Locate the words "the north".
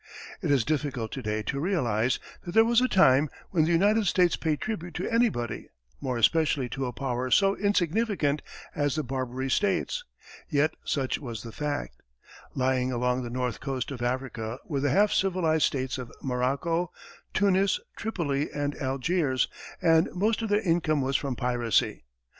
13.21-13.59